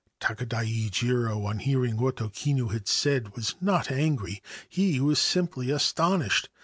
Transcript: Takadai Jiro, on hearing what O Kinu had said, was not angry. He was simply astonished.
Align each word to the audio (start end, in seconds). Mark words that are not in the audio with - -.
Takadai 0.19 0.89
Jiro, 0.89 1.45
on 1.45 1.59
hearing 1.59 1.95
what 1.97 2.23
O 2.23 2.29
Kinu 2.29 2.69
had 2.71 2.87
said, 2.87 3.35
was 3.35 3.53
not 3.61 3.91
angry. 3.91 4.41
He 4.67 4.99
was 4.99 5.19
simply 5.19 5.69
astonished. 5.69 6.49